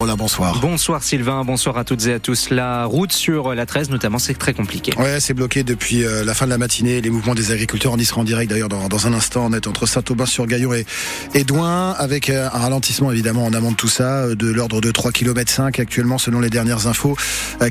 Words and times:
Voilà, 0.00 0.14
bonsoir. 0.14 0.60
Bonsoir 0.60 1.02
Sylvain, 1.02 1.42
bonsoir 1.44 1.76
à 1.76 1.82
toutes 1.82 2.06
et 2.06 2.12
à 2.12 2.20
tous. 2.20 2.50
La 2.50 2.84
route 2.84 3.12
sur 3.12 3.52
la 3.52 3.66
13 3.66 3.90
notamment, 3.90 4.20
c'est 4.20 4.38
très 4.38 4.54
compliqué. 4.54 4.92
Ouais, 4.96 5.18
c'est 5.18 5.34
bloqué 5.34 5.64
depuis 5.64 6.04
euh, 6.04 6.24
la 6.24 6.34
fin 6.34 6.44
de 6.44 6.50
la 6.50 6.58
matinée. 6.58 7.00
Les 7.00 7.10
mouvements 7.10 7.34
des 7.34 7.50
agriculteurs, 7.50 7.94
on 7.94 7.96
y 7.96 8.04
sera 8.04 8.20
en 8.20 8.24
direct 8.24 8.48
d'ailleurs 8.48 8.68
dans, 8.68 8.86
dans, 8.86 9.08
un 9.08 9.12
instant. 9.12 9.48
On 9.50 9.52
est 9.52 9.66
entre 9.66 9.86
Saint-Aubin-sur-Gaillon 9.86 10.72
et, 10.72 10.86
et 11.34 11.42
Douin, 11.42 11.96
avec 11.98 12.30
euh, 12.30 12.46
un 12.46 12.58
ralentissement 12.60 13.10
évidemment 13.10 13.44
en 13.44 13.52
amont 13.52 13.72
de 13.72 13.76
tout 13.76 13.88
ça, 13.88 14.18
euh, 14.18 14.34
de 14.36 14.46
l'ordre 14.46 14.80
de 14.80 14.92
3 14.92 15.10
km 15.10 15.50
5 15.50 15.80
actuellement 15.80 16.18
selon 16.18 16.38
les 16.38 16.48
dernières 16.48 16.86
infos 16.86 17.16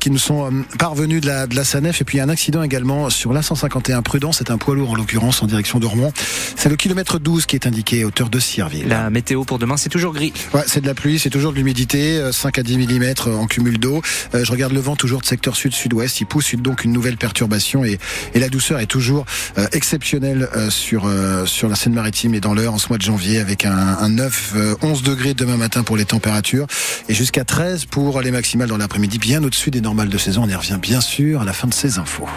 qui 0.00 0.10
nous 0.10 0.18
sont 0.18 0.50
parvenues 0.80 1.20
de 1.20 1.28
la, 1.28 1.46
de 1.46 1.54
la 1.54 1.62
SANEF. 1.62 2.00
Et 2.00 2.04
puis 2.04 2.18
un 2.18 2.28
accident 2.28 2.64
également 2.64 3.08
sur 3.08 3.32
l'A151 3.32 4.02
Prudent, 4.02 4.32
c'est 4.32 4.50
un 4.50 4.58
poids 4.58 4.74
lourd 4.74 4.90
en 4.90 4.94
l'occurrence 4.96 5.44
en 5.44 5.46
direction 5.46 5.78
de 5.78 5.86
Rouen. 5.86 6.12
C'est 6.56 6.70
le 6.70 6.74
kilomètre 6.74 7.20
12 7.20 7.46
qui 7.46 7.54
est 7.54 7.68
indiqué 7.68 8.04
hauteur 8.04 8.30
de 8.30 8.40
Sierville. 8.40 8.88
La 8.88 9.10
météo 9.10 9.44
pour 9.44 9.60
demain, 9.60 9.76
c'est 9.76 9.90
toujours 9.90 10.12
gris. 10.12 10.32
Ouais, 10.52 10.64
c'est 10.66 10.80
de 10.80 10.88
la 10.88 10.94
pluie, 10.94 11.20
c'est 11.20 11.30
toujours 11.30 11.52
de 11.52 11.56
l'humidité, 11.58 12.15
5 12.32 12.58
à 12.58 12.62
10 12.62 12.78
mm 12.78 13.14
en 13.26 13.46
cumul 13.46 13.78
d'eau. 13.78 14.02
Euh, 14.34 14.44
je 14.44 14.52
regarde 14.52 14.72
le 14.72 14.80
vent 14.80 14.96
toujours 14.96 15.20
de 15.20 15.26
secteur 15.26 15.56
sud-sud-ouest. 15.56 16.20
Il 16.20 16.26
pousse 16.26 16.54
donc 16.54 16.84
une 16.84 16.92
nouvelle 16.92 17.16
perturbation 17.16 17.84
et, 17.84 17.98
la 18.34 18.48
douceur 18.48 18.78
est 18.80 18.86
toujours 18.86 19.24
euh, 19.58 19.66
exceptionnelle 19.72 20.48
euh, 20.54 20.70
sur 20.70 21.68
la 21.68 21.74
Seine-Maritime 21.74 22.34
et 22.34 22.40
dans 22.40 22.54
l'heure 22.54 22.74
en 22.74 22.78
ce 22.78 22.88
mois 22.88 22.98
de 22.98 23.02
janvier 23.02 23.38
avec 23.38 23.64
un, 23.64 23.72
un 23.72 24.08
9 24.08 24.54
11 24.82 25.02
degrés 25.02 25.34
demain 25.34 25.56
matin 25.56 25.82
pour 25.82 25.96
les 25.96 26.04
températures 26.04 26.66
et 27.08 27.14
jusqu'à 27.14 27.44
13 27.44 27.86
pour 27.86 28.20
les 28.20 28.30
maximales 28.30 28.68
dans 28.68 28.76
l'après-midi 28.76 29.18
bien 29.18 29.42
au-dessus 29.42 29.70
des 29.70 29.80
normales 29.80 30.08
de 30.08 30.18
saison. 30.18 30.42
On 30.44 30.48
y 30.48 30.54
revient 30.54 30.78
bien 30.80 31.00
sûr 31.00 31.40
à 31.40 31.44
la 31.44 31.52
fin 31.52 31.66
de 31.66 31.74
ces 31.74 31.98
infos. 31.98 32.28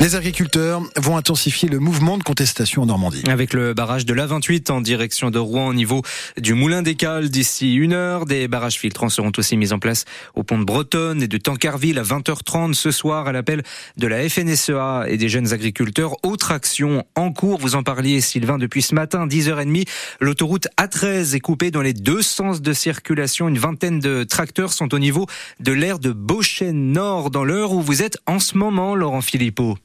Les 0.00 0.14
agriculteurs 0.14 0.80
vont 0.96 1.16
intensifier 1.16 1.68
le 1.68 1.80
mouvement 1.80 2.18
de 2.18 2.22
contestation 2.22 2.82
en 2.82 2.86
Normandie. 2.86 3.24
Avec 3.26 3.52
le 3.52 3.74
barrage 3.74 4.06
de 4.06 4.14
l'A28 4.14 4.70
en 4.70 4.80
direction 4.80 5.30
de 5.30 5.40
Rouen 5.40 5.66
au 5.66 5.74
niveau 5.74 6.02
du 6.40 6.54
Moulin 6.54 6.82
des 6.82 6.94
Cales 6.94 7.28
d'ici 7.30 7.74
une 7.74 7.94
heure, 7.94 8.24
des 8.24 8.46
barrages 8.46 8.78
filtrants 8.78 9.08
seront 9.08 9.32
aussi 9.36 9.56
mis 9.56 9.72
en 9.72 9.80
place 9.80 10.04
au 10.36 10.44
pont 10.44 10.56
de 10.56 10.64
Bretonne 10.64 11.20
et 11.20 11.26
de 11.26 11.36
Tancarville 11.36 11.98
à 11.98 12.04
20h30 12.04 12.74
ce 12.74 12.92
soir 12.92 13.26
à 13.26 13.32
l'appel 13.32 13.64
de 13.96 14.06
la 14.06 14.28
FNSEA 14.28 15.06
et 15.08 15.16
des 15.16 15.28
jeunes 15.28 15.52
agriculteurs. 15.52 16.14
Autre 16.24 16.52
action 16.52 17.04
en 17.16 17.32
cours, 17.32 17.58
vous 17.58 17.74
en 17.74 17.82
parliez 17.82 18.20
Sylvain 18.20 18.58
depuis 18.58 18.82
ce 18.82 18.94
matin, 18.94 19.26
10h30, 19.26 19.88
l'autoroute 20.20 20.68
A13 20.80 21.34
est 21.34 21.40
coupée 21.40 21.72
dans 21.72 21.82
les 21.82 21.92
deux 21.92 22.22
sens 22.22 22.62
de 22.62 22.72
circulation. 22.72 23.48
Une 23.48 23.58
vingtaine 23.58 23.98
de 23.98 24.22
tracteurs 24.22 24.72
sont 24.72 24.94
au 24.94 25.00
niveau 25.00 25.26
de 25.58 25.72
l'aire 25.72 25.98
de 25.98 26.12
Beauchêne 26.12 26.92
Nord 26.92 27.30
dans 27.30 27.44
l'heure 27.44 27.72
où 27.72 27.82
vous 27.82 28.04
êtes 28.04 28.18
en 28.26 28.38
ce 28.38 28.56
moment, 28.56 28.94
Laurent 28.94 29.22
Philippot. 29.22 29.76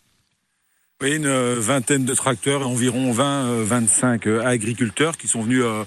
Oui, 1.01 1.15
une 1.15 1.25
euh, 1.25 1.55
vingtaine 1.57 2.05
de 2.05 2.13
tracteurs, 2.13 2.65
environ 2.67 3.13
20-25 3.13 4.27
euh, 4.27 4.45
agriculteurs 4.45 5.17
qui 5.17 5.27
sont 5.27 5.41
venus 5.41 5.63
euh, 5.63 5.83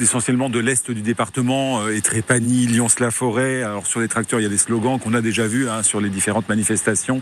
essentiellement 0.00 0.48
de 0.48 0.60
l'est 0.60 0.90
du 0.90 1.02
département, 1.02 1.88
et 1.88 2.00
Trépany, 2.00 2.66
Lyons-la-Forêt. 2.66 3.62
Alors 3.62 3.86
sur 3.86 4.00
les 4.00 4.06
tracteurs, 4.06 4.38
il 4.40 4.42
y 4.44 4.46
a 4.46 4.50
des 4.50 4.58
slogans 4.58 5.00
qu'on 5.00 5.14
a 5.14 5.22
déjà 5.22 5.46
vus 5.46 5.68
hein, 5.68 5.82
sur 5.82 6.00
les 6.00 6.08
différentes 6.08 6.48
manifestations. 6.48 7.20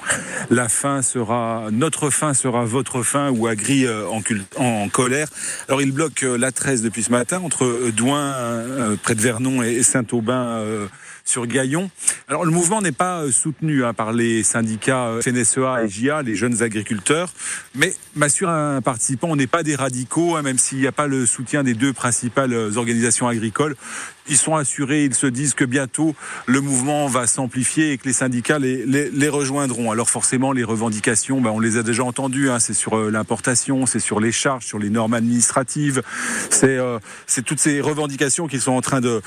La 0.51 0.69
fin 0.69 1.01
sera 1.01 1.69
notre 1.70 2.11
fin 2.11 2.34
sera 2.34 2.64
votre 2.64 3.03
fin 3.03 3.31
ou 3.31 3.47
agri 3.47 3.86
en, 3.89 4.23
en, 4.57 4.89
colère. 4.89 5.29
Alors 5.69 5.83
ils 5.83 5.92
bloquent 5.92 6.27
la 6.39 6.51
13 6.51 6.83
depuis 6.83 7.03
ce 7.03 7.11
matin 7.11 7.41
entre 7.45 7.91
Douin, 7.95 8.34
près 9.03 9.14
de 9.14 9.20
Vernon 9.20 9.62
et 9.62 9.83
Saint-Aubin 9.83 10.64
sur 11.25 11.47
Gaillon. 11.47 11.91
Alors 12.28 12.45
le 12.45 12.51
mouvement 12.51 12.83
n'est 12.83 12.92
pas 12.92 13.23
euh, 13.23 13.31
soutenu 13.31 13.84
hein, 13.84 13.95
par 13.95 14.12
les 14.12 14.42
syndicats 14.42 15.06
euh, 15.06 15.23
FNSEA 15.23 15.84
et 15.84 15.89
JA, 15.89 16.23
les 16.23 16.34
jeunes 16.34 16.62
agriculteurs, 16.62 17.33
mais 17.75 17.95
m'assure 18.14 18.48
un 18.48 18.81
participant, 18.81 19.29
on 19.31 19.37
n'est 19.37 19.47
pas 19.47 19.62
des 19.62 19.75
radicaux, 19.75 20.37
hein, 20.37 20.42
même 20.42 20.59
s'il 20.59 20.79
n'y 20.79 20.87
a 20.87 20.92
pas 20.92 21.06
le 21.06 21.27
soutien 21.27 21.62
des 21.62 21.75
deux 21.75 21.92
principales 21.92 22.53
euh, 22.53 22.77
organisations 22.77 23.29
agricoles 23.29 23.77
ils 24.28 24.37
sont 24.37 24.56
assurés, 24.56 25.05
ils 25.05 25.15
se 25.15 25.27
disent 25.27 25.55
que 25.55 25.65
bientôt 25.65 26.15
le 26.47 26.61
mouvement 26.61 27.06
va 27.06 27.27
s'amplifier 27.27 27.92
et 27.92 27.98
que 27.98 28.05
les 28.06 28.12
syndicats 28.12 28.59
les, 28.59 29.29
rejoindront. 29.29 29.91
Alors 29.91 30.11
forcément, 30.11 30.53
les 30.53 30.64
revendications, 30.64 31.41
ben, 31.41 31.51
on 31.51 31.61
les 31.61 31.77
a 31.77 31.83
déjà 31.83 32.05
entendues. 32.05 32.51
Hein. 32.51 32.58
C'est 32.58 32.74
sur 32.74 32.96
euh, 32.96 33.11
l'importation, 33.11 33.86
c'est 33.86 34.01
sur 34.01 34.20
les 34.20 34.33
charges, 34.33 34.64
sur 34.64 34.79
les 34.79 34.91
normes 34.91 35.14
administratives. 35.14 36.02
C'est 36.51 36.77
euh, 36.77 36.98
toutes 37.45 37.61
ces 37.61 37.80
revendications 37.80 38.46
qu'ils 38.46 38.61
sont 38.61 38.73
en 38.73 38.80
train 38.80 39.01
de 39.01 39.23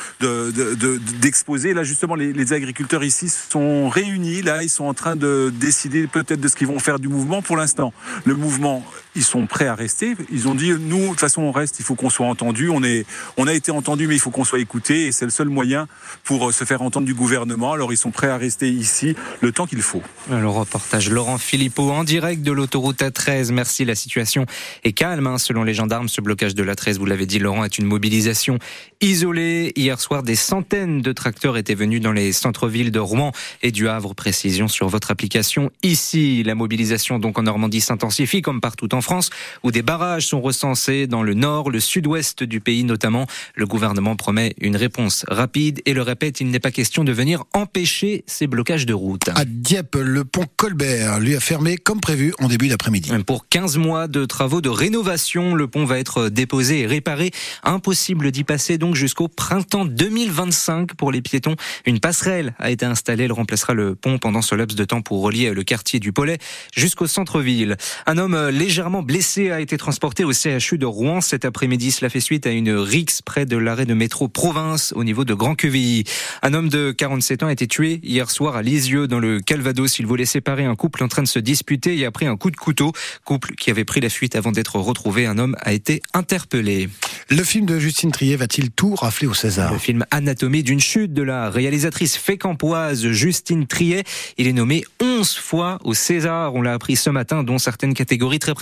d'exposer. 1.22 1.70
De, 1.70 1.74
de, 1.74 1.80
là, 1.80 1.84
justement, 1.84 2.16
les, 2.16 2.34
les, 2.34 2.54
agriculteurs 2.54 3.04
ici 3.04 3.30
sont 3.30 3.90
réunis. 3.90 4.42
Là, 4.42 4.64
ils 4.64 4.70
sont 4.70 4.86
en 4.86 4.94
train 4.94 5.16
de 5.16 5.52
décider 5.54 6.08
peut-être 6.08 6.40
de 6.40 6.48
ce 6.48 6.56
qu'ils 6.56 6.68
vont 6.68 6.80
faire 6.80 7.00
du 7.00 7.08
mouvement. 7.08 7.42
Pour 7.42 7.58
l'instant, 7.58 7.94
le 8.26 8.36
mouvement, 8.36 8.86
ils 9.16 9.24
sont 9.24 9.48
prêts 9.48 9.68
à 9.68 9.76
rester. 9.76 10.16
Ils 10.32 10.48
ont 10.48 10.56
dit, 10.56 10.72
nous, 10.72 11.04
de 11.04 11.08
toute 11.10 11.20
façon, 11.20 11.44
on 11.44 11.52
reste. 11.52 11.80
Il 11.80 11.86
faut 11.86 11.96
qu'on 11.96 12.10
soit 12.10 12.28
entendu. 12.28 12.70
On 12.70 12.84
est, 12.84 13.06
on 13.38 13.48
a 13.48 13.54
été 13.54 13.72
entendu, 13.72 14.08
mais 14.08 14.16
il 14.16 14.20
faut 14.20 14.32
qu'on 14.32 14.44
soit 14.44 14.60
écouté 14.60 15.08
et 15.08 15.12
c'est 15.12 15.26
le 15.26 15.32
seul 15.32 15.50
moyen 15.50 15.88
pour 16.24 16.50
euh, 16.50 16.52
se 16.52 16.64
faire 16.64 16.82
entendre 16.82 17.06
du 17.06 17.14
gouvernement. 17.14 17.74
Alors 17.74 17.92
ils 17.92 17.98
sont 17.98 18.12
prêts 18.12 18.30
à 18.30 18.38
rester 18.38 18.70
ici 18.70 19.16
le 19.42 19.52
temps 19.52 19.66
qu'il 19.66 19.82
faut. 19.82 20.02
Le 20.30 20.48
reportage 20.48 21.10
Laurent 21.10 21.38
Philippot 21.38 21.92
en 21.92 22.04
direct 22.04 22.42
de 22.44 22.52
l'autoroute 22.52 23.02
A13. 23.02 23.52
Merci, 23.52 23.86
la 23.86 23.96
situation 23.96 24.46
est 24.84 24.94
calme 24.94 25.28
hein, 25.28 25.38
selon 25.38 25.64
les 25.64 25.74
gendarmes. 25.74 26.10
Ce 26.10 26.22
blocage 26.22 26.56
de 26.56 26.64
l'A13, 26.64 26.98
vous 26.98 27.06
l'avez 27.06 27.26
dit 27.26 27.40
Laurent, 27.40 27.64
est 27.64 27.78
une 27.78 27.86
mobilisation 27.86 28.60
isolée. 29.02 29.72
Hier 29.76 30.00
soir, 30.00 30.24
des 30.24 30.36
centaines 30.36 31.02
de 31.02 31.12
tracteurs 31.12 31.58
étaient 31.58 31.76
venus 31.76 32.02
dans 32.02 32.12
les 32.12 32.32
centres-villes 32.34 32.92
de 32.92 33.00
Rouen 33.00 33.32
et 33.62 33.72
du 33.72 33.88
Havre. 33.88 34.14
Précision 34.16 34.68
sur 34.68 34.88
votre 34.88 35.12
application 35.12 35.72
ici. 35.84 36.44
La 36.44 36.56
mobilisation 36.56 37.20
donc 37.20 37.38
en 37.38 37.44
Normandie 37.44 37.82
s'intensifie 37.82 38.42
comme 38.42 38.62
partout 38.62 38.94
en 38.94 39.02
France 39.06 39.30
où 39.64 39.72
des 39.72 39.84
barrages 39.84 40.28
sont 40.28 40.42
recensés 40.42 41.08
dans 41.08 41.24
le 41.24 41.36
nord, 41.36 41.70
le 41.70 41.80
sud-ouest 41.80 42.44
du 42.44 42.60
pays 42.60 42.84
notamment. 42.84 43.28
Le 43.54 43.66
gouvernement 43.66 44.16
promet 44.16 44.56
une 44.60 44.76
réponse 44.76 45.24
rapide 45.28 45.82
et 45.86 45.94
le 45.94 46.02
répète, 46.02 46.42
il 46.42 46.48
n'est 46.48 46.60
pas 46.60 46.72
question 46.72 47.04
de 47.04 47.12
venir 47.12 47.44
empêcher 47.54 48.24
ces 48.26 48.48
blocages 48.48 48.86
de 48.86 48.94
route. 48.94 49.30
À 49.36 49.46
Dieppe, 49.46 49.96
le 49.96 50.26
pont 50.26 50.48
Colbert 50.58 51.20
lui 51.20 51.36
a 51.36 51.40
fermé 51.40 51.78
comme 51.78 52.02
prévu 52.02 52.34
en 52.40 52.48
début 52.48 52.68
d'après-midi. 52.68 53.12
Pour 53.26 53.48
15 53.48 53.78
mois 53.78 54.08
de 54.08 54.26
travaux 54.26 54.60
de 54.60 54.70
rénovation, 54.70 55.54
le 55.54 55.68
pont 55.68 55.86
va 55.86 56.00
être 56.00 56.30
déposé 56.30 56.82
et 56.82 56.88
réparé. 56.88 57.32
Impossible 57.64 58.32
d'y 58.32 58.44
passer 58.44 58.78
donc 58.80 58.96
jusqu'au 58.96 59.28
printemps 59.28 59.86
2025 59.86 60.96
pour 60.96 61.12
les 61.12 61.22
piétons. 61.22 61.56
Une 61.86 62.00
passerelle 62.00 62.56
a 62.58 62.72
été 62.72 62.86
installée, 62.86 63.26
elle 63.26 63.32
remplacera 63.32 63.76
le 63.76 63.94
pont 63.94 64.18
pendant 64.18 64.42
ce 64.42 64.56
laps 64.56 64.76
de 64.76 64.84
temps 64.84 65.04
pour 65.04 65.22
relier 65.22 65.52
le 65.52 65.64
quartier 65.64 66.00
du 66.00 66.12
Pollet 66.12 66.40
jusqu'au 66.76 67.06
centre-ville. 67.06 67.78
Un 68.08 68.18
homme 68.18 68.50
légèrement 68.50 68.95
blessé 69.02 69.52
a 69.52 69.60
été 69.60 69.78
transporté 69.78 70.24
au 70.24 70.32
CHU 70.32 70.78
de 70.78 70.86
Rouen 70.86 71.22
cet 71.22 71.46
après-midi. 71.46 71.92
Cela 71.92 72.10
fait 72.10 72.20
suite 72.20 72.48
à 72.48 72.52
une 72.52 72.72
rixe 72.72 73.22
près 73.22 73.46
de 73.46 73.58
l'arrêt 73.58 73.86
de 73.86 73.94
métro 73.94 74.28
Province 74.28 74.94
au 74.96 75.04
niveau 75.04 75.26
de 75.26 75.34
Grand 75.34 75.56
Quevilly. 75.56 76.04
Un 76.42 76.54
homme 76.54 76.70
de 76.70 76.92
47 76.92 77.44
ans 77.44 77.48
a 77.48 77.52
été 77.52 77.68
tué 77.68 78.00
hier 78.04 78.30
soir 78.30 78.56
à 78.56 78.62
Lisieux 78.62 79.08
dans 79.08 79.20
le 79.20 79.40
Calvados. 79.40 80.00
Il 80.00 80.06
voulait 80.06 80.26
séparer 80.26 80.66
un 80.66 80.76
couple 80.76 81.04
en 81.04 81.08
train 81.08 81.24
de 81.24 81.28
se 81.28 81.40
disputer 81.40 81.98
et 81.98 82.06
a 82.06 82.12
pris 82.12 82.26
un 82.26 82.38
coup 82.38 82.52
de 82.52 82.56
couteau. 82.56 82.92
Couple 83.24 83.56
qui 83.56 83.72
avait 83.72 83.86
pris 83.86 84.02
la 84.02 84.10
fuite 84.10 84.36
avant 84.36 84.52
d'être 84.52 84.78
retrouvé. 84.78 85.26
Un 85.26 85.38
homme 85.38 85.56
a 85.62 85.74
été 85.74 86.02
interpellé. 86.14 86.90
Le 87.30 87.44
film 87.44 87.66
de 87.66 87.80
Justine 87.80 88.12
Trier 88.12 88.36
va-t-il 88.36 88.72
tout 88.72 88.96
rafler 88.96 89.28
au 89.28 89.34
César? 89.34 89.74
Le 89.74 89.80
film 89.80 90.06
Anatomie 90.12 90.64
d'une 90.64 90.80
chute 90.80 91.14
de 91.14 91.24
la 91.24 91.50
réalisatrice 91.50 92.18
fécampoise 92.18 93.08
Justine 93.12 93.68
Trier. 93.68 94.04
Il 94.38 94.48
est 94.48 94.54
nommé 94.54 94.84
11 95.02 95.36
fois 95.36 95.80
au 95.84 95.94
César. 95.94 96.54
On 96.56 96.62
l'a 96.62 96.74
appris 96.74 96.96
ce 96.96 97.10
matin, 97.10 97.44
dont 97.44 97.58
certaines 97.58 97.94
catégories 97.94 98.40
très 98.40 98.54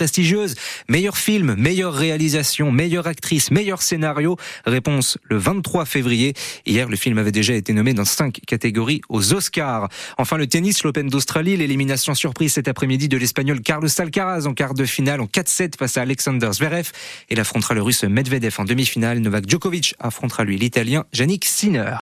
Meilleur 0.88 1.18
film, 1.18 1.54
meilleure 1.58 1.92
réalisation, 1.92 2.72
meilleure 2.72 3.06
actrice, 3.06 3.50
meilleur 3.50 3.82
scénario. 3.82 4.36
Réponse 4.64 5.18
le 5.24 5.36
23 5.36 5.84
février 5.84 6.34
Hier, 6.64 6.88
le 6.88 6.96
film 6.96 7.18
avait 7.18 7.32
déjà 7.32 7.54
été 7.54 7.72
nommé 7.74 7.92
dans 7.92 8.06
cinq 8.06 8.40
catégories 8.46 9.02
aux 9.10 9.34
Oscars. 9.34 9.88
Enfin, 10.16 10.38
le 10.38 10.46
tennis, 10.46 10.82
l'Open 10.82 11.08
d'Australie, 11.08 11.56
l'élimination 11.56 12.14
surprise 12.14 12.54
cet 12.54 12.68
après-midi 12.68 13.08
de 13.08 13.18
l'Espagnol 13.18 13.60
Carlos 13.60 13.88
Alcaraz 13.98 14.46
en 14.46 14.54
quart 14.54 14.74
de 14.74 14.86
finale 14.86 15.20
en 15.20 15.26
4-7 15.26 15.76
face 15.78 15.98
à 15.98 16.02
Alexander 16.02 16.48
Zverev. 16.52 16.90
Il 17.28 17.38
affrontera 17.38 17.74
le 17.74 17.82
Russe 17.82 18.04
Medvedev 18.04 18.54
en 18.58 18.64
demi-finale. 18.64 19.18
Novak 19.18 19.48
Djokovic 19.48 19.94
affrontera 19.98 20.44
lui 20.44 20.56
l'Italien 20.56 21.04
Yannick 21.12 21.44
Sinner. 21.44 21.92